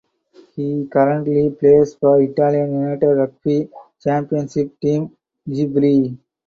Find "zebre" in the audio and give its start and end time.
5.47-6.17